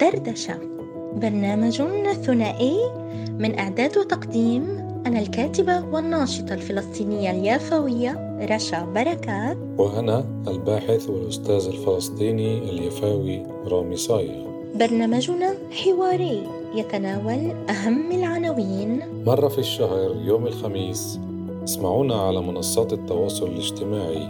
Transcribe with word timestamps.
دردشة 0.00 0.58
برنامج 1.16 1.82
ثنائي 2.12 2.76
من 3.38 3.58
إعداد 3.58 3.98
وتقديم 3.98 4.62
أنا 5.06 5.20
الكاتبة 5.20 5.84
والناشطة 5.84 6.54
الفلسطينية 6.54 7.30
اليافوية 7.30 8.38
رشا 8.50 8.84
بركات. 8.84 9.56
وأنا 9.78 10.24
الباحث 10.48 11.10
والأستاذ 11.10 11.66
الفلسطيني 11.66 12.58
اليفاوي 12.58 13.46
رامي 13.66 13.96
صايغ. 13.96 14.46
برنامجنا 14.74 15.54
حواري 15.70 16.46
يتناول 16.74 17.50
أهم 17.70 18.12
العناوين. 18.12 19.02
مرة 19.26 19.48
في 19.48 19.58
الشهر 19.58 20.16
يوم 20.24 20.46
الخميس 20.46 21.18
اسمعونا 21.64 22.14
على 22.14 22.40
منصات 22.40 22.92
التواصل 22.92 23.46
الاجتماعي 23.46 24.28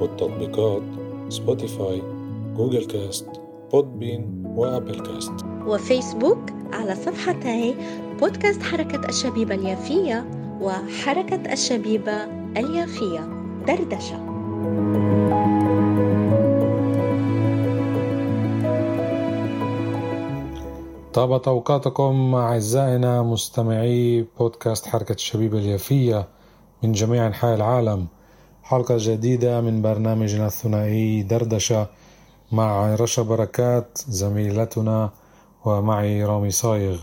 والتطبيقات 0.00 0.82
Spotify 1.28 2.15
Google 2.56 2.84
Cast 2.84 3.26
Podbean 3.72 4.42
و 4.46 4.55
Apple 4.55 5.00
Cast. 5.00 5.32
وفيسبوك 5.66 6.38
على 6.72 6.94
صفحتي 6.94 7.74
بودكاست 8.20 8.62
حركة 8.62 9.08
الشبيبة 9.08 9.54
اليافية 9.54 10.26
وحركة 10.60 11.52
الشبيبة 11.52 12.24
اليافية 12.56 13.20
دردشة. 13.66 14.16
طابت 21.12 21.48
أوقاتكم 21.48 22.34
أعزائنا 22.34 23.22
مستمعي 23.22 24.26
بودكاست 24.38 24.86
حركة 24.86 25.12
الشبيبة 25.12 25.58
اليافية 25.58 26.28
من 26.82 26.92
جميع 26.92 27.26
أنحاء 27.26 27.54
العالم. 27.54 28.06
حلقة 28.62 28.96
جديدة 28.98 29.60
من 29.60 29.82
برنامجنا 29.82 30.46
الثنائي 30.46 31.22
دردشة. 31.22 31.86
مع 32.52 32.94
رشا 32.94 33.22
بركات 33.22 33.98
زميلتنا 34.08 35.10
ومعي 35.64 36.24
رامي 36.24 36.50
صايغ. 36.50 36.98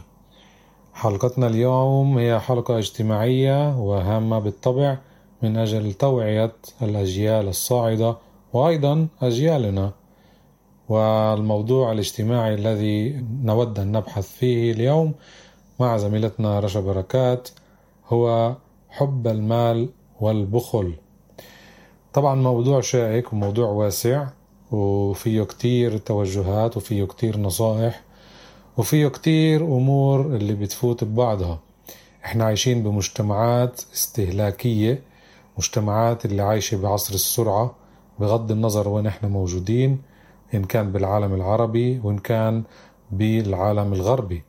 حلقتنا 0.94 1.48
اليوم 1.48 2.18
هي 2.18 2.40
حلقة 2.40 2.78
اجتماعية 2.78 3.78
وهامة 3.78 4.40
بالطبع 4.40 4.98
من 5.42 5.58
أجل 5.58 5.94
توعية 5.94 6.56
الأجيال 6.82 7.48
الصاعدة 7.48 8.18
وأيضا 8.54 9.08
أجيالنا. 9.22 9.92
والموضوع 10.90 11.92
الاجتماعي 11.92 12.54
الذي 12.54 13.26
نود 13.44 13.80
أن 13.80 13.92
نبحث 13.92 14.28
فيه 14.28 14.72
اليوم 14.72 15.14
مع 15.80 15.98
زميلتنا 15.98 16.60
رشا 16.60 16.80
بركات 16.80 17.50
هو 18.08 18.56
حب 18.90 19.28
المال 19.28 19.90
والبخل. 20.22 20.94
طبعا 22.14 22.36
موضوع 22.36 22.82
شائك 22.82 23.34
وموضوع 23.34 23.68
واسع 23.68 24.28
وفيه 24.74 25.44
كتير 25.44 25.98
توجهات 25.98 26.78
وفيه 26.78 27.04
كتير 27.04 27.38
نصائح 27.40 28.02
وفيه 28.78 29.08
كتير 29.08 29.62
أمور 29.62 30.22
اللي 30.22 30.54
بتفوت 30.54 31.04
ببعضها. 31.04 31.60
إحنا 32.26 32.44
عايشين 32.46 32.84
بمجتمعات 32.84 33.82
استهلاكية 33.94 35.02
مجتمعات 35.58 36.26
اللي 36.26 36.42
عايشة 36.42 36.82
بعصر 36.82 37.14
السرعة 37.14 37.76
بغض 38.20 38.52
النظر 38.52 38.88
وين 38.90 39.08
إحنا 39.08 39.30
موجودين 39.30 40.02
إن 40.54 40.64
كان 40.64 40.92
بالعالم 40.92 41.34
العربي 41.34 42.00
وإن 42.04 42.18
كان 42.18 42.64
بالعالم 43.12 43.94
الغربي. 43.94 44.44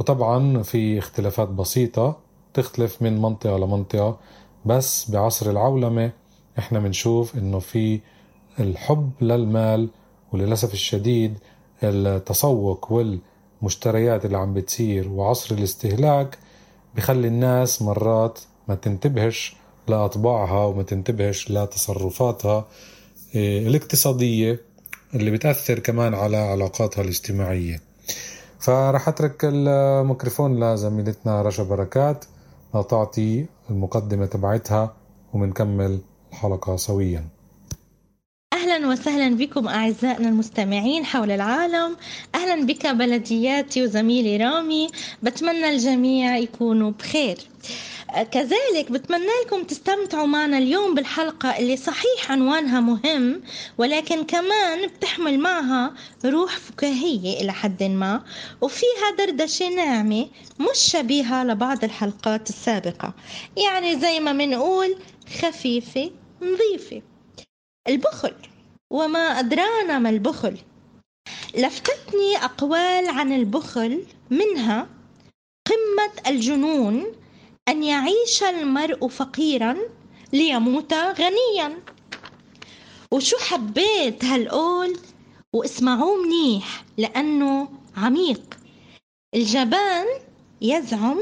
وطبعا 0.00 0.62
في 0.62 0.98
اختلافات 0.98 1.48
بسيطة 1.48 2.16
تختلف 2.54 3.02
من 3.02 3.22
منطقة 3.22 3.56
لمنطقة 3.58 4.18
بس 4.64 5.10
بعصر 5.10 5.50
العولمة 5.50 6.10
إحنا 6.58 6.78
بنشوف 6.78 7.36
إنه 7.36 7.58
في 7.58 8.00
الحب 8.60 9.10
للمال 9.20 9.88
وللأسف 10.32 10.72
الشديد 10.72 11.38
التسوق 11.82 12.92
والمشتريات 12.92 14.24
اللي 14.24 14.38
عم 14.38 14.54
بتصير 14.54 15.08
وعصر 15.08 15.54
الاستهلاك 15.54 16.38
بخلي 16.96 17.28
الناس 17.28 17.82
مرات 17.82 18.38
ما 18.68 18.74
تنتبهش 18.74 19.56
لأطباعها 19.88 20.64
وما 20.64 20.82
تنتبهش 20.82 21.50
لتصرفاتها 21.50 22.64
الاقتصادية 23.34 24.60
اللي 25.14 25.30
بتأثر 25.30 25.78
كمان 25.78 26.14
على 26.14 26.36
علاقاتها 26.36 27.02
الاجتماعية. 27.02 27.80
فراح 28.58 29.08
أترك 29.08 29.40
الميكروفون 29.44 30.64
لزميلتنا 30.64 31.42
رشا 31.42 31.62
بركات 31.62 32.24
لتعطي 32.74 33.46
المقدمة 33.70 34.26
تبعتها 34.26 34.94
ومنكمل 35.32 36.00
الحلقة 36.32 36.76
سوياً. 36.76 37.28
أهلا 38.62 38.86
وسهلا 38.88 39.36
بكم 39.36 39.68
أعزائنا 39.68 40.28
المستمعين 40.28 41.04
حول 41.04 41.30
العالم. 41.30 41.96
أهلا 42.34 42.66
بك 42.66 42.86
بلدياتي 42.86 43.82
وزميلي 43.82 44.36
رامي. 44.36 44.88
بتمنى 45.22 45.70
الجميع 45.70 46.36
يكونوا 46.36 46.90
بخير. 46.90 47.38
كذلك 48.30 48.90
بتمنى 48.90 49.26
لكم 49.44 49.62
تستمتعوا 49.64 50.26
معنا 50.26 50.58
اليوم 50.58 50.94
بالحلقة 50.94 51.58
اللي 51.58 51.76
صحيح 51.76 52.30
عنوانها 52.30 52.80
مهم 52.80 53.42
ولكن 53.78 54.24
كمان 54.24 54.86
بتحمل 54.86 55.38
معها 55.40 55.94
روح 56.24 56.56
فكاهية 56.56 57.40
إلى 57.40 57.52
حد 57.52 57.82
ما. 57.82 58.24
وفيها 58.60 59.10
دردشة 59.18 59.68
ناعمة 59.68 60.28
مش 60.60 60.78
شبيهة 60.78 61.44
لبعض 61.44 61.84
الحلقات 61.84 62.48
السابقة. 62.48 63.14
يعني 63.56 64.00
زي 64.00 64.20
ما 64.20 64.32
منقول 64.32 64.96
خفيفة 65.40 66.10
نظيفة. 66.42 67.02
البخل. 67.88 68.34
وما 68.92 69.38
أدرانا 69.38 69.98
ما 69.98 70.10
البخل. 70.10 70.58
لفتتني 71.58 72.36
أقوال 72.36 73.08
عن 73.08 73.32
البخل 73.32 74.04
منها 74.30 74.88
قمة 75.68 76.12
الجنون 76.26 77.04
أن 77.68 77.82
يعيش 77.82 78.42
المرء 78.42 79.08
فقيرا 79.08 79.76
ليموت 80.32 80.94
غنيا. 80.94 81.78
وشو 83.10 83.36
حبيت 83.36 84.24
هالقول 84.24 84.98
واسمعوه 85.52 86.22
منيح 86.22 86.84
لأنه 86.98 87.68
عميق. 87.96 88.58
الجبان 89.34 90.06
يزعم 90.60 91.18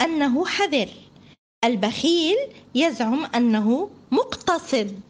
أنه 0.00 0.46
حذر 0.46 0.88
البخيل 1.64 2.36
يزعم 2.74 3.24
أنه 3.24 3.90
مقتصد. 4.10 5.00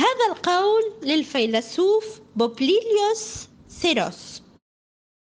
هذا 0.00 0.32
القول 0.32 0.82
للفيلسوف 1.02 2.20
بوبليليوس 2.36 3.48
سيروس. 3.68 4.42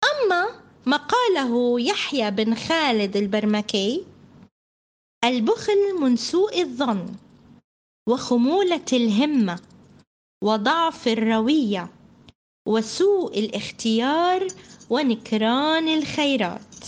أما 0.03 0.61
ما 0.85 0.97
قاله 0.97 1.81
يحيى 1.81 2.31
بن 2.31 2.55
خالد 2.55 3.17
البرمكي 3.17 4.05
البخل 5.23 5.99
من 6.01 6.15
سوء 6.15 6.61
الظن 6.61 7.15
وخمولة 8.09 8.85
الهمة 8.93 9.59
وضعف 10.43 11.07
الروية 11.07 11.89
وسوء 12.67 13.39
الاختيار 13.39 14.47
ونكران 14.89 15.87
الخيرات. 15.87 16.85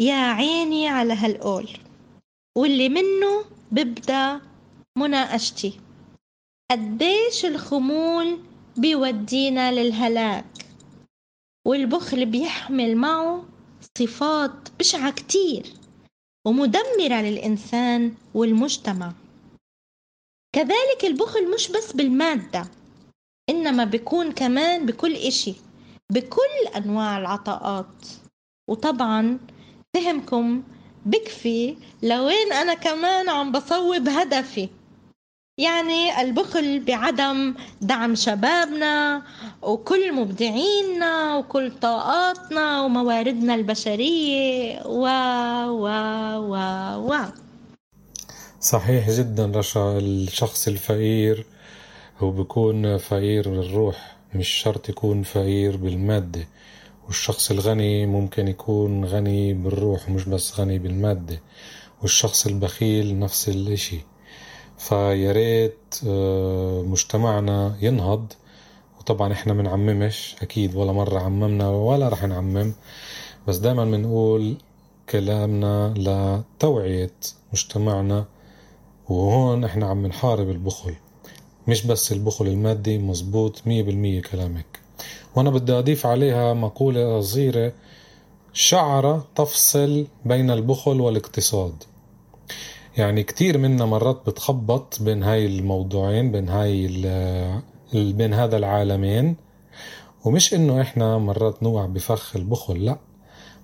يا 0.00 0.32
عيني 0.32 0.88
على 0.88 1.14
هالقول 1.14 1.68
واللي 2.56 2.88
منه 2.88 3.44
ببدأ 3.72 4.40
مناقشتي. 4.98 5.81
قديش 6.70 7.44
الخمول 7.44 8.38
بيودينا 8.76 9.72
للهلاك 9.72 10.66
والبخل 11.66 12.26
بيحمل 12.26 12.96
معه 12.96 13.44
صفات 13.98 14.68
بشعة 14.78 15.10
كتير 15.12 15.66
ومدمرة 16.46 17.20
للإنسان 17.22 18.14
والمجتمع. 18.34 19.12
كذلك 20.54 21.04
البخل 21.04 21.50
مش 21.54 21.68
بس 21.68 21.92
بالمادة 21.92 22.66
إنما 23.50 23.84
بيكون 23.84 24.32
كمان 24.32 24.86
بكل 24.86 25.12
إشي 25.14 25.54
بكل 26.12 26.66
أنواع 26.76 27.18
العطاءات. 27.18 28.06
وطبعا 28.70 29.38
فهمكم 29.94 30.62
بكفي 31.06 31.76
لوين 32.02 32.52
أنا 32.52 32.74
كمان 32.74 33.28
عم 33.28 33.52
بصوب 33.52 34.08
هدفي. 34.08 34.68
يعني 35.58 36.20
البخل 36.20 36.80
بعدم 36.84 37.54
دعم 37.80 38.14
شبابنا 38.14 39.22
وكل 39.62 40.12
مبدعينا 40.12 41.36
وكل 41.36 41.70
طاقاتنا 41.80 42.82
ومواردنا 42.82 43.54
البشرية. 43.54 44.82
و 44.86 45.04
و 45.68 45.86
و 46.38 46.56
و. 47.10 47.14
صحيح 48.60 49.10
جدا 49.10 49.46
رشا 49.54 49.98
الشخص 49.98 50.68
الفقير 50.68 51.46
هو 52.18 52.30
بيكون 52.30 52.98
فقير 52.98 53.48
بالروح 53.48 54.16
مش 54.34 54.48
شرط 54.48 54.88
يكون 54.88 55.22
فقير 55.22 55.76
بالمادة. 55.76 56.48
والشخص 57.06 57.50
الغني 57.50 58.06
ممكن 58.06 58.48
يكون 58.48 59.04
غني 59.04 59.54
بالروح 59.54 60.08
مش 60.08 60.24
بس 60.24 60.60
غني 60.60 60.78
بالمادة. 60.78 61.40
والشخص 62.02 62.46
البخيل 62.46 63.18
نفس 63.18 63.48
الإشي. 63.48 64.11
فيا 64.88 65.32
ريت 65.32 66.00
مجتمعنا 66.90 67.76
ينهض. 67.80 68.32
وطبعا 68.98 69.32
إحنا 69.32 69.52
منعممش 69.52 70.36
أكيد 70.42 70.76
ولا 70.76 70.92
مرة 70.92 71.18
عممنا 71.18 71.68
ولا 71.68 72.08
رح 72.08 72.24
نعمم. 72.24 72.72
بس 73.48 73.56
دائما 73.56 73.84
بنقول 73.84 74.56
كلامنا 75.08 75.94
لتوعية 75.96 77.16
مجتمعنا. 77.52 78.24
وهون 79.08 79.64
إحنا 79.64 79.86
عم 79.86 80.06
نحارب 80.06 80.50
البخل. 80.50 80.94
مش 81.68 81.86
بس 81.86 82.12
البخل 82.12 82.46
المادي 82.46 82.98
مزبوط 82.98 83.62
مية 83.66 83.82
بالمية 83.82 84.22
كلامك. 84.22 84.80
وأنا 85.36 85.50
بدي 85.50 85.72
أضيف 85.72 86.06
عليها 86.06 86.54
مقولة 86.54 87.20
صغيرة 87.20 87.72
شعرة 88.52 89.26
تفصل 89.34 90.06
بين 90.24 90.50
البخل 90.50 91.00
والاقتصاد. 91.00 91.84
يعني 92.96 93.22
كتير 93.22 93.58
منا 93.58 93.84
مرات 93.84 94.22
بتخبط 94.26 95.02
بين 95.02 95.22
هاي 95.22 95.46
الموضوعين 95.46 96.32
بين 96.32 96.48
هاي 96.48 96.86
بين 97.92 98.34
هذا 98.34 98.56
العالمين. 98.56 99.36
ومش 100.24 100.54
إنه 100.54 100.80
إحنا 100.80 101.18
مرات 101.18 101.62
نوقع 101.62 101.86
بفخ 101.86 102.36
البخل 102.36 102.84
لا. 102.84 102.98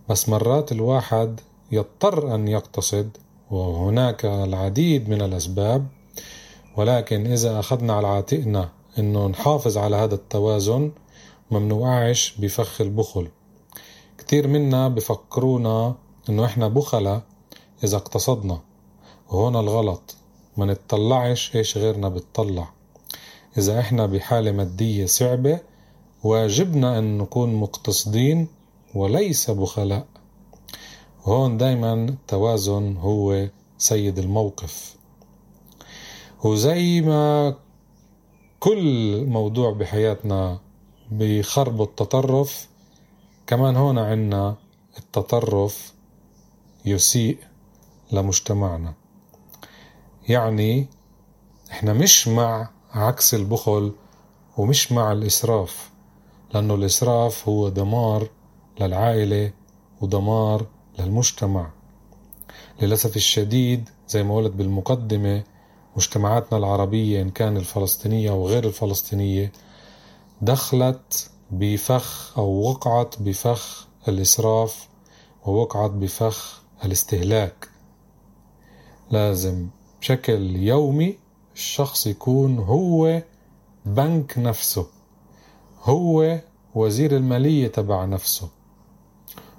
بس 0.09 0.29
مرات 0.29 0.73
الواحد 0.73 1.41
يضطر 1.73 2.35
أن 2.35 2.49
يقتصد 2.49 3.17
وهناك 3.51 4.25
العديد 4.25 5.09
من 5.09 5.23
الأسباب. 5.23 5.87
ولكن 6.77 7.27
إذا 7.27 7.59
أخذنا 7.61 7.93
على 7.93 8.07
عاتقنا 8.07 8.69
إنه 8.99 9.27
نحافظ 9.27 9.79
على 9.79 9.97
هذا 9.97 10.15
التوازن 10.15 10.91
ما 11.51 11.59
منوقعش 11.59 12.35
بفخ 12.39 12.81
البخل. 12.81 13.29
كتير 14.19 14.47
منا 14.47 14.89
بفكرونا 14.89 15.95
إنه 16.29 16.45
إحنا 16.45 16.69
بخلة 16.69 17.23
إذا 17.85 17.97
اقتصدنا. 17.97 18.61
وهون 19.29 19.57
الغلط. 19.57 20.17
ما 20.57 20.67
نتطلعش 20.67 21.57
إيش 21.57 21.79
غيرنا 21.79 22.09
بتطلع؟ 22.09 22.69
إذا 23.59 23.81
إحنا 23.81 24.07
بحالة 24.07 24.53
مادية 24.53 25.07
صعبة 25.07 25.61
واجبنا 26.25 26.99
أن 26.99 27.19
نكون 27.19 27.55
مقتصدين 27.55 28.49
وليس 28.95 29.51
بخلاء. 29.51 30.07
هون 31.23 31.57
دايما 31.57 31.93
التوازن 31.95 32.97
هو 32.97 33.49
سيد 33.79 34.19
الموقف. 34.19 34.97
وزي 36.45 37.01
ما 37.01 37.55
كل 38.61 39.25
موضوع 39.27 39.73
بحياتنا 39.73 40.61
بخرب 41.11 41.83
التطرف 41.83 42.69
كمان 43.47 43.77
هون 43.77 43.99
عنا 43.99 44.57
التطرف 44.99 45.93
يسيء 46.85 47.39
لمجتمعنا. 48.13 48.95
يعني 50.29 50.89
إحنا 51.71 51.93
مش 51.93 52.29
مع 52.29 52.71
عكس 52.93 53.35
البخل 53.35 53.93
ومش 54.57 54.93
مع 54.93 55.13
الإسراف 55.13 55.91
لأنه 56.55 56.75
الإسراف 56.75 57.49
هو 57.49 57.69
دمار 57.69 58.29
للعائلة 58.81 59.53
ودمار 60.01 60.67
للمجتمع. 60.99 61.71
للأسف 62.83 63.17
الشديد 63.17 63.89
زي 64.09 64.23
ما 64.23 64.37
قلت 64.37 64.53
بالمقدمة 64.53 65.45
مجتمعاتنا 65.97 66.59
العربية 66.59 67.23
إن 67.23 67.31
كان 67.31 67.57
الفلسطينية 67.57 68.31
أو 68.31 68.49
غير 68.49 68.65
الفلسطينية 68.65 69.53
دخلت 70.43 71.31
بفخ 71.51 72.39
أو 72.39 72.49
وقعت 72.71 73.23
بفخ 73.23 73.89
الإسراف 74.09 74.89
ووقعت 75.47 75.91
بفخ 75.91 76.63
الاستهلاك. 76.85 77.69
لازم 79.11 79.69
بشكل 80.00 80.56
يومي 80.56 81.19
الشخص 81.55 82.06
يكون 82.06 82.59
هو 82.59 83.23
بنك 83.87 84.39
نفسه 84.39 84.87
هو 85.83 86.39
وزير 86.75 87.17
المالية 87.17 87.69
تبع 87.69 88.05
نفسه. 88.05 88.49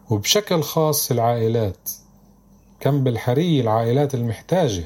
وبشكل 0.10 0.62
خاص 0.62 1.12
العائلات 1.12 1.90
كم 2.80 3.04
بالحري 3.04 3.62
العائلات 3.62 4.16
المحتاجة. 4.16 4.84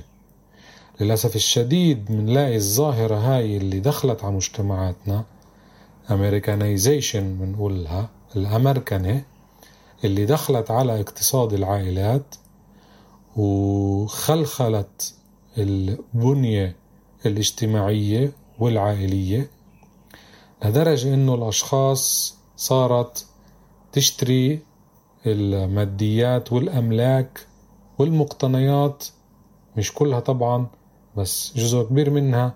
للأسف 1.01 1.35
الشديد 1.35 2.05
بنلاقي 2.05 2.55
الظاهرة 2.55 3.15
هاي 3.15 3.57
اللي 3.57 3.79
دخلت 3.79 4.23
على 4.23 4.35
مجتمعاتنا 4.35 5.23
أمريكانيزيشن 6.11 7.37
بنقولها 7.37 8.09
الأمريكانة 8.35 9.23
اللي 10.03 10.25
دخلت 10.25 10.71
على 10.71 10.99
اقتصاد 11.01 11.53
العائلات 11.53 12.35
وخلخلت 13.35 15.13
البنية 15.57 16.75
الاجتماعية 17.25 18.31
والعائلية 18.59 19.49
لدرجة 20.65 21.13
إنه 21.13 21.35
الأشخاص 21.35 22.35
صارت 22.57 23.25
تشتري 23.91 24.59
الماديات 25.25 26.53
والأملاك 26.53 27.47
والمقتنيات 27.99 29.05
مش 29.77 29.93
كلها 29.93 30.19
طبعا 30.19 30.67
بس 31.17 31.53
جزء 31.55 31.83
كبير 31.83 32.09
منها 32.09 32.55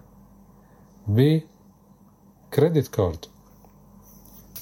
بكريدت 1.07 2.87
كارد 2.87 3.25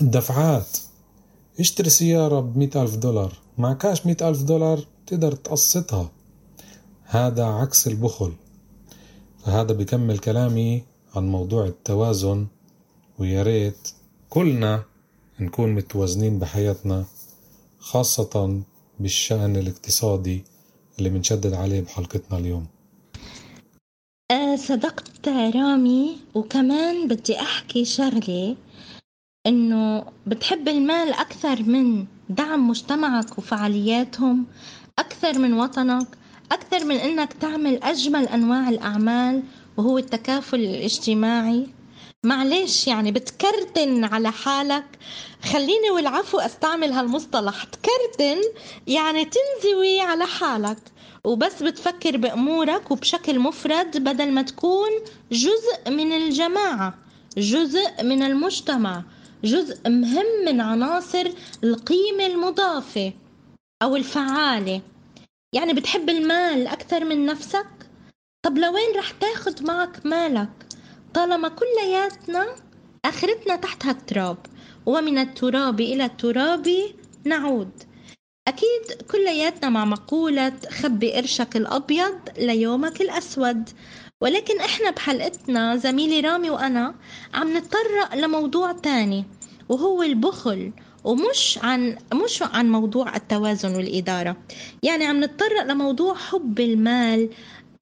الدفعات 0.02 0.78
اشتري 1.60 1.90
سيارة 1.90 2.40
بمئة 2.40 2.82
ألف 2.82 2.96
دولار 2.96 3.34
مع 3.58 3.74
كاش 3.74 4.06
مئة 4.06 4.30
ألف 4.30 4.44
دولار 4.44 4.86
تقدر 5.08 5.32
تقسطها. 5.32 6.12
هذا 7.06 7.46
عكس 7.46 7.88
البخل. 7.88 8.34
فهذا 9.46 9.74
بكمل 9.74 10.20
كلامي 10.20 10.84
عن 11.16 11.28
موضوع 11.28 11.66
التوازن 11.66 12.48
ويا 13.20 13.44
ريت 13.44 13.90
كلنا 14.30 14.84
نكون 15.40 15.76
متوازنين 15.76 16.40
بحياتنا 16.40 17.06
خاصة 17.80 18.62
بالشأن 19.00 19.56
الاقتصادي 19.56 20.44
اللي 20.98 21.10
بنشدد 21.10 21.54
عليه 21.54 21.82
بحلقتنا 21.82 22.38
اليوم. 22.38 22.68
أه 24.32 24.56
صدقت 24.56 25.30
رامي 25.30 26.18
وكمان 26.36 27.08
بدي 27.08 27.40
أحكي 27.40 27.86
شغلة 27.86 28.56
إنه 29.48 30.06
بتحب 30.28 30.68
المال 30.68 31.14
أكثر 31.14 31.64
من 31.64 32.06
دعم 32.30 32.70
مجتمعك 32.70 33.38
وفعالياتهم 33.38 34.46
أكثر 35.00 35.40
من 35.40 35.54
وطنك 35.54 36.08
أكثر 36.52 36.86
من 36.86 36.96
إنك 36.96 37.34
تعمل 37.34 37.84
أجمل 37.84 38.28
أنواع 38.28 38.70
الأعمال 38.70 39.44
وهو 39.78 39.98
التكافل 39.98 40.60
الاجتماعي. 40.60 41.68
معلش 42.24 42.88
يعني 42.88 43.12
بتكرتن 43.12 44.04
على 44.04 44.32
حالك. 44.32 44.86
خليني 45.44 45.92
والعفو 45.92 46.40
أستعمل 46.40 46.92
هالمصطلح. 46.92 47.64
تكرتن 47.64 48.42
يعني 48.88 49.26
تنزوي 49.26 50.02
على 50.02 50.26
حالك 50.26 50.78
وبس 51.24 51.64
بتفكر 51.64 52.18
بأمورك 52.18 52.92
وبشكل 52.92 53.40
مفرد 53.40 53.98
بدل 54.04 54.32
ما 54.32 54.42
تكون 54.42 54.90
جزء 55.32 55.90
من 55.90 56.12
الجماعة 56.14 56.94
جزء 57.38 58.04
من 58.04 58.24
المجتمع 58.24 59.04
جزء 59.44 59.90
مهم 59.90 60.26
من 60.46 60.62
عناصر 60.62 61.32
القيمة 61.64 62.26
المضافة 62.26 63.14
أو 63.84 63.96
الفعالة. 63.96 64.82
يعني 65.56 65.74
بتحب 65.74 66.10
المال 66.10 66.68
أكثر 66.68 67.06
من 67.06 67.26
نفسك؟ 67.26 67.68
طب 68.46 68.58
لوين 68.58 68.96
رح 68.98 69.12
تاخد 69.12 69.64
معك 69.64 70.06
مالك؟ 70.06 70.50
طالما 71.14 71.48
كلياتنا 71.48 72.56
آخرتنا 73.06 73.56
تحت 73.56 73.86
هالتراب 73.86 74.38
ومن 74.86 75.18
التراب 75.18 75.82
إلى 75.82 76.06
التراب 76.06 76.68
نعود. 77.26 77.72
أكيد 78.48 79.02
كلياتنا 79.12 79.70
مع 79.70 79.86
مقولة 79.86 80.54
خبي 80.70 81.12
قرشك 81.14 81.56
الأبيض 81.58 82.20
ليومك 82.38 83.02
الأسود 83.02 83.70
ولكن 84.22 84.60
إحنا 84.60 84.90
بحلقتنا 84.92 85.76
زميلي 85.76 86.20
رامي 86.20 86.50
وأنا 86.50 86.96
عم 87.34 87.58
نتطرق 87.58 88.16
لموضوع 88.16 88.72
تاني 88.72 89.26
وهو 89.70 90.04
البخل 90.04 90.72
ومش 91.06 91.60
عن 91.64 91.98
مش 92.14 92.42
عن 92.42 92.70
موضوع 92.70 93.16
التوازن 93.16 93.76
والإدارة. 93.76 94.38
يعني 94.84 95.06
عم 95.06 95.24
نتطرق 95.24 95.64
لموضوع 95.64 96.16
حب 96.16 96.60
المال 96.60 97.30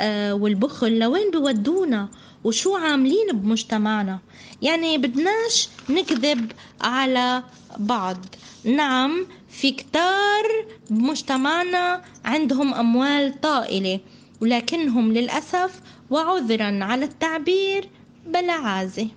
آه 0.02 0.34
والبخل 0.34 1.00
لوين 1.00 1.32
بودونا؟ 1.32 2.10
وشو 2.44 2.76
عاملين 2.76 3.28
بمجتمعنا؟ 3.34 4.20
يعني 4.62 4.98
بدناش 4.98 5.70
نكذب 5.90 6.52
على 6.82 7.44
بعض. 7.78 8.18
نعم 8.64 9.28
في 9.50 9.72
كتار 9.72 10.66
بمجتمعنا 10.90 12.02
عندهم 12.26 12.74
أموال 12.74 13.42
طائلة 13.42 14.00
ولكنهم 14.42 15.14
للأسف 15.14 15.82
وعذرا 16.10 16.80
على 16.84 17.06
التعبير 17.06 17.90
بلا 18.28 18.54
عازة. 18.54 19.08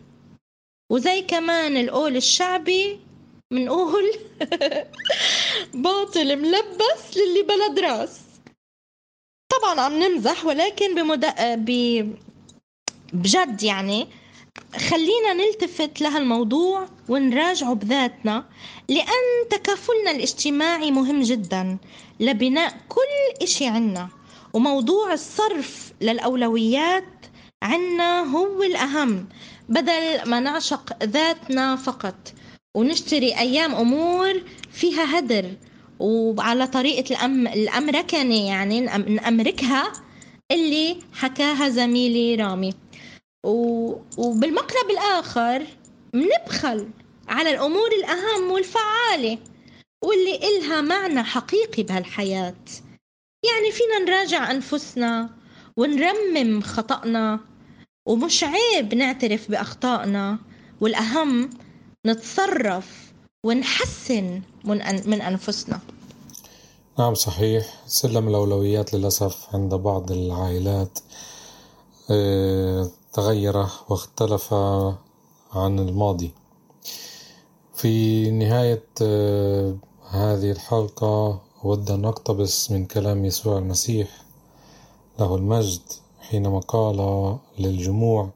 وزي 0.91 1.23
كمان 1.23 1.77
القول 1.77 2.17
الشعبي 2.17 3.06
منقول 3.53 4.13
باطل 5.85 6.37
ملبس 6.37 7.17
للي 7.17 7.43
بلد 7.43 7.79
راس 7.79 8.21
طبعا 9.53 9.81
عم 9.81 10.03
نمزح 10.03 10.45
ولكن 10.45 10.95
بمد... 10.95 11.27
ب... 11.41 11.71
بجد 13.13 13.63
يعني 13.63 14.09
خلينا 14.77 15.33
نلتفت 15.33 16.01
لهالموضوع 16.01 16.89
ونراجعه 17.09 17.75
بذاتنا 17.75 18.45
لأن 18.89 19.49
تكافلنا 19.51 20.11
الاجتماعي 20.11 20.91
مهم 20.91 21.23
جدا 21.23 21.79
لبناء 22.21 22.75
كل 22.89 23.43
إشي 23.43 23.67
عنا. 23.67 24.09
وموضوع 24.53 25.13
الصرف 25.13 25.93
للأولويات 26.01 27.27
عنا 27.63 28.21
هو 28.23 28.63
الأهم 28.63 29.29
بدل 29.69 30.29
ما 30.29 30.41
نعشق 30.41 31.05
ذاتنا 31.05 31.77
فقط. 31.77 32.33
ونشتري 32.77 33.39
أيام 33.39 33.75
أمور 33.75 34.43
فيها 34.73 35.19
هدر. 35.19 35.53
وعلى 35.99 36.67
طريقة 36.67 37.15
الأم 37.15 37.47
الأمركنة 37.47 38.47
يعني 38.47 38.81
نأمركها 38.81 39.93
اللي 40.53 40.97
حكاها 41.13 41.69
زميلي 41.69 42.35
رامي. 42.35 42.75
وبالمقلب 44.19 44.91
الآخر 44.91 45.67
منبخل 46.15 46.89
على 47.29 47.51
الأمور 47.51 47.89
الأهم 47.99 48.51
والفعالة 48.51 49.39
واللي 50.05 50.37
إلها 50.37 50.81
معنى 50.81 51.23
حقيقي 51.23 51.83
بهالحياة. 51.83 52.65
يعني 53.45 53.73
فينا 53.73 53.99
نراجع 53.99 54.51
أنفسنا 54.51 55.31
ونرمم 55.77 56.61
خطأنا 56.63 57.41
ومش 58.07 58.45
عيب 58.45 58.95
نعترف 58.95 59.51
بأخطائنا. 59.51 60.39
والأهم 60.81 61.51
نتصرف 62.07 63.13
ونحسن 63.45 64.43
من, 64.65 64.79
من 65.11 65.21
أنفسنا. 65.23 65.81
نعم 66.99 67.15
صحيح. 67.15 67.83
سلم 67.87 68.29
الأولويات 68.29 68.95
للأسف 68.95 69.55
عند 69.55 69.75
بعض 69.75 70.13
العائلات. 70.13 70.99
آه 72.11 72.91
تغير 73.13 73.67
واختلف 73.89 74.55
عن 75.53 75.79
الماضي. 75.79 76.31
في 77.75 78.31
نهاية 78.31 78.89
آه 79.03 79.77
هذه 80.11 80.51
الحلقة 80.51 81.43
أود 81.65 81.91
أن 81.91 82.05
أقتبس 82.05 82.71
من 82.71 82.87
كلام 82.87 83.25
يسوع 83.25 83.59
المسيح 83.59 84.09
له 85.19 85.35
المجد 85.37 85.83
حينما 86.21 86.61
قال 86.61 86.99
للجموع 87.59 88.31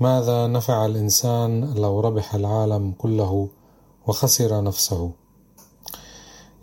ماذا 0.00 0.46
نفع 0.46 0.86
الإنسان 0.86 1.74
لو 1.74 2.00
ربح 2.00 2.34
العالم 2.34 2.92
كله 2.98 3.48
وخسر 4.06 4.62
نفسه؟ 4.62 5.10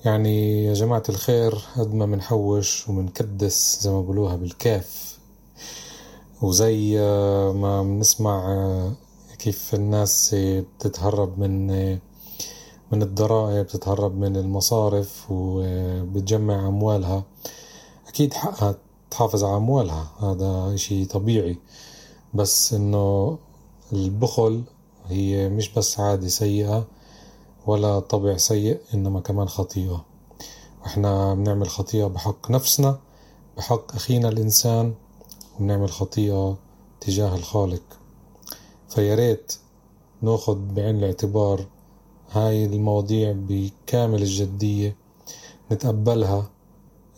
يعني 0.06 0.65
يا 0.65 0.74
جماعة 0.74 1.03
الخير 1.10 1.56
قد 1.77 1.94
ما 1.94 2.06
منحوش 2.06 2.89
ومنكدس 2.89 3.79
زي 3.82 3.91
ما 3.91 4.01
بقولوها 4.01 4.36
بالكاف. 4.36 5.20
وزي 6.41 6.98
ما 7.53 7.84
بنسمع 7.84 8.58
كيف 9.39 9.75
الناس 9.75 10.36
بتتهرب 10.39 11.39
من 11.39 11.67
من 12.91 13.01
الضرائب 13.01 13.65
بتتهرب 13.65 14.17
من 14.17 14.36
المصارف 14.36 15.25
وبتجمع 15.29 16.67
أموالها. 16.67 17.24
أكيد 18.08 18.34
حقها 18.34 18.75
تحافظ 19.12 19.44
على 19.44 19.58
أموالها 19.58 20.12
هذا 20.20 20.74
إشي 20.74 21.06
طبيعي. 21.06 21.58
بس 22.34 22.74
إنه 22.74 23.38
البخل 23.94 24.64
هي 25.06 25.50
مش 25.50 25.74
بس 25.74 26.00
عادة 26.00 26.28
سيئة 26.28 26.88
ولا 27.68 28.00
طبع 28.00 28.38
سيء 28.38 28.80
إنما 28.94 29.20
كمان 29.20 29.48
خطيئة. 29.48 30.06
وإحنا 30.82 31.34
بنعمل 31.34 31.70
خطيئة 31.70 32.08
بحق 32.08 32.52
نفسنا 32.52 33.00
بحق 33.58 33.96
أخينا 33.96 34.30
الإنسان 34.30 34.94
وبنعمل 35.56 35.90
خطيئة 35.90 36.58
تجاه 37.02 37.36
الخالق. 37.36 37.84
فياريت 38.90 39.54
ناخد 40.22 40.74
بعين 40.74 40.96
الاعتبار 40.96 41.66
هاي 42.32 42.66
المواضيع 42.66 43.34
بكامل 43.38 44.22
الجدية 44.22 44.96
نتقبلها 45.72 46.50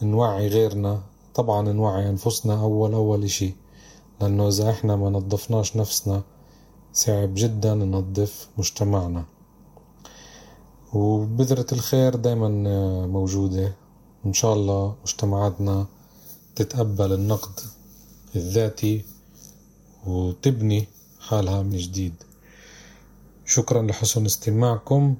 نوعي 0.01 0.47
غيرنا. 0.47 1.01
طبعا 1.35 1.71
نوعي 1.71 2.09
أنفسنا 2.09 2.61
أول 2.61 2.93
أول 2.93 3.23
إشي. 3.23 3.55
لأنه 4.21 4.47
إذا 4.47 4.69
إحنا 4.69 4.95
ما 4.95 5.09
نظفناش 5.09 5.77
نفسنا 5.77 6.23
صعب 6.93 7.33
جدا 7.35 7.73
ننظف 7.73 8.47
مجتمعنا. 8.57 9.25
وبذرة 10.93 11.65
الخير 11.71 12.15
دايما 12.15 12.49
موجودة. 13.07 13.75
إن 14.25 14.33
شاء 14.33 14.53
الله 14.53 14.95
مجتمعاتنا 15.03 15.85
تتقبل 16.55 17.13
النقد 17.13 17.59
الذاتي 18.35 19.05
وتبني 20.07 20.87
حالها 21.19 21.63
من 21.63 21.77
جديد. 21.77 22.13
شكرا 23.45 23.81
لحسن 23.81 24.25
استماعكم. 24.25 25.15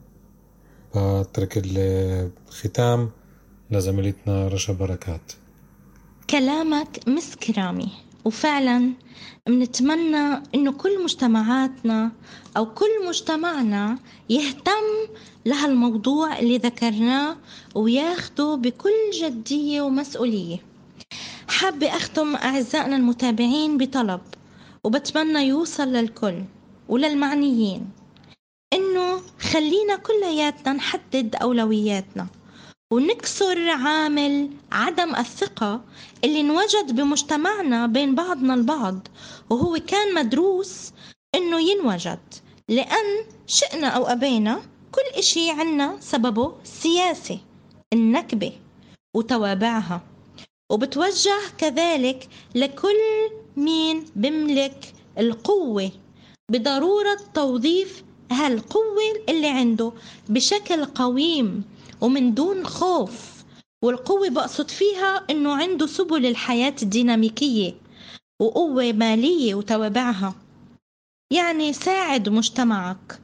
بترك 0.96 1.54
الختام. 1.66 3.10
لزميلتنا 3.72 4.48
رشا 4.48 4.74
بركات. 4.74 5.32
كلامك 6.30 7.08
مسك 7.08 7.50
رامي. 7.58 8.09
وفعلا 8.26 8.94
بنتمنى 9.48 10.44
إنه 10.56 10.72
كل 10.72 11.04
مجتمعاتنا 11.04 12.12
أو 12.58 12.74
كل 12.74 13.08
مجتمعنا 13.08 14.00
يهتم 14.30 14.86
لهالموضوع 15.46 16.40
اللي 16.40 16.58
ذكرناه 16.58 17.38
وياخده 17.76 18.56
بكل 18.56 19.12
جدية 19.22 19.82
ومسؤولية. 19.82 20.58
حابة 21.48 21.88
أختم 21.88 22.36
أعزائنا 22.36 22.96
المتابعين 22.96 23.78
بطلب 23.78 24.22
وبتمنى 24.84 25.48
يوصل 25.48 25.88
للكل 25.88 26.44
وللمعنيين 26.90 27.90
إنه 28.74 29.22
خلينا 29.40 29.96
كلياتنا 29.96 30.74
نحدد 30.74 31.36
أولوياتنا. 31.36 32.28
ونكسر 32.94 33.70
عامل 33.70 34.50
عدم 34.72 35.16
الثقة 35.16 35.82
اللي 36.24 36.40
انوجد 36.42 36.96
بمجتمعنا 36.96 37.88
بين 37.88 38.16
بعضنا 38.16 38.54
البعض 38.54 39.08
وهو 39.50 39.80
كان 39.88 40.14
مدروس 40.14 40.92
إنه 41.36 41.62
ينوجد. 41.62 42.20
لأن 42.70 43.26
شئنا 43.48 43.88
أو 43.88 44.06
أبينا 44.08 44.62
كل 44.92 45.20
إشي 45.20 45.52
عنا 45.52 45.98
سببه 46.00 46.54
سياسي 46.64 47.40
النكبة 47.94 48.52
وتوابعها. 49.16 50.02
وبتوجه 50.72 51.40
كذلك 51.58 52.30
لكل 52.56 53.30
مين 53.58 54.06
بملك 54.16 54.94
القوة 55.20 55.92
بضرورة 56.52 57.18
توظيف 57.34 58.04
هالقوة 58.32 59.24
اللي 59.30 59.48
عنده 59.48 59.92
بشكل 60.30 60.86
قويم. 60.86 61.64
ومن 62.02 62.34
دون 62.34 62.66
خوف. 62.66 63.40
والقوة 63.84 64.30
بقصد 64.30 64.70
فيها 64.70 65.26
إنه 65.30 65.56
عنده 65.56 65.88
سبل 65.88 66.26
الحياة 66.26 66.76
الديناميكية 66.82 67.76
وقوة 68.42 68.92
مالية 68.92 69.56
وتوابعها. 69.56 70.36
يعني 71.32 71.74
ساعد 71.74 72.30
مجتمعك 72.30 73.20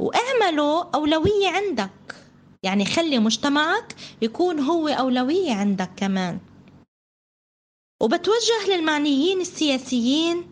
واعمله 0.00 0.90
أولوية 0.94 1.48
عندك. 1.48 2.16
يعني 2.62 2.84
خلي 2.84 3.18
مجتمعك 3.18 3.94
يكون 4.22 4.60
هو 4.60 4.88
أولوية 4.88 5.52
عندك 5.54 5.90
كمان. 5.96 6.38
وبتوجه 8.02 8.66
للمعنيين 8.68 9.40
السياسيين 9.40 10.44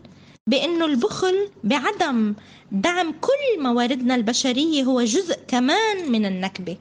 بأنه 0.47 0.85
البخل 0.85 1.49
بعدم 1.63 2.35
دعم 2.71 3.11
كل 3.11 3.63
مواردنا 3.63 4.15
البشرية 4.15 4.83
هو 4.83 5.01
جزء 5.01 5.39
كمان 5.47 6.11
من 6.11 6.25
النكبة. 6.25 6.77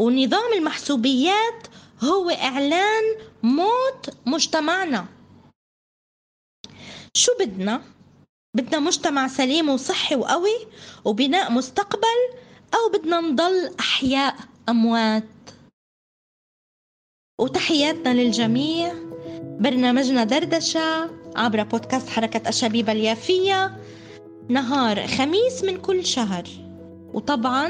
ونظام 0.00 0.52
المحسوبيات 0.52 1.66
هو 2.04 2.30
إعلان 2.30 3.04
موت 3.42 4.10
مجتمعنا. 4.26 5.06
شو 7.16 7.32
بدنا؟ 7.40 7.82
بدنا 8.56 8.78
مجتمع 8.78 9.28
سليم 9.28 9.68
وصحي 9.68 10.14
وقوي 10.14 10.66
وبناء 11.04 11.52
مستقبل 11.52 12.18
أو 12.74 12.98
بدنا 12.98 13.20
نضل 13.20 13.74
أحياء 13.80 14.36
أموات. 14.68 15.24
وتحياتنا 17.40 18.14
للجميع 18.14 18.94
برنامجنا 19.42 20.24
دردشة 20.24 21.10
عبر 21.36 21.62
بودكاست 21.62 22.08
حركة 22.08 22.48
الشبيبة 22.48 22.92
اليافية. 22.92 23.76
نهار 24.48 25.06
خميس 25.06 25.64
من 25.64 25.80
كل 25.80 26.06
شهر. 26.06 26.48
وطبعا 27.14 27.68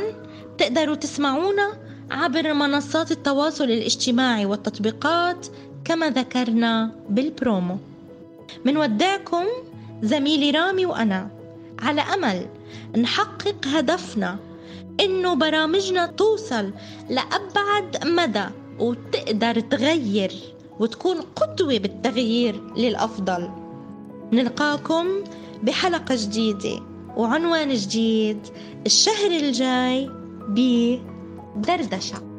تقدروا 0.59 0.95
تسمعونا 0.95 1.86
عبر 2.11 2.53
منصات 2.53 3.11
التواصل 3.11 3.65
الاجتماعي 3.65 4.47
والتطبيقات 4.47 5.47
كما 5.85 6.11
ذكرنا 6.11 6.93
بالبرومو. 7.09 7.79
منودعكم 8.65 9.45
زميلي 10.03 10.51
رامي 10.51 10.87
وأنا. 10.87 11.31
على 11.79 12.01
أمل 12.01 12.47
نحقق 12.99 13.67
هدفنا 13.67 14.39
إنه 15.01 15.35
برامجنا 15.35 16.07
توصل 16.07 16.71
لأبعد 17.11 18.07
مدى 18.07 18.45
وتقدر 18.79 19.61
تغير 19.61 20.33
وتكون 20.81 21.17
قدوة 21.21 21.79
بالتغيير 21.79 22.75
للأفضل. 22.77 23.51
نلقاكم 24.33 25.07
بحلقة 25.63 26.15
جديدة 26.15 26.83
وعنوان 27.17 27.75
جديد 27.75 28.39
الشهر 28.87 29.31
الجاي 29.31 30.11
بدردشة 31.57 32.36